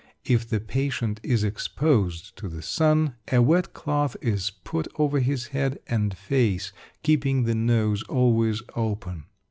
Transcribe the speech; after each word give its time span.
If 0.25 0.49
the 0.49 0.59
patient 0.59 1.19
is 1.21 1.43
exposed 1.43 2.35
to 2.37 2.49
the 2.49 2.63
sun, 2.63 3.17
a 3.31 3.39
wet 3.39 3.73
cloth 3.75 4.17
is 4.19 4.49
put 4.49 4.87
over 4.95 5.19
his 5.19 5.49
head 5.49 5.77
and 5.85 6.17
face, 6.17 6.73
keeping 7.03 7.43
the 7.43 7.53
nose 7.53 8.01
always 8.09 8.63
open. 8.75 9.25